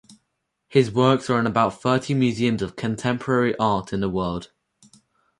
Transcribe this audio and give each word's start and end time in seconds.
His 0.67 0.89
works 0.91 1.29
are 1.29 1.39
in 1.39 1.45
about 1.45 1.79
thirty 1.79 2.15
museums 2.15 2.63
of 2.63 2.75
contemporary 2.75 3.55
art 3.57 3.93
in 3.93 3.99
the 3.99 4.09
world. 4.09 4.49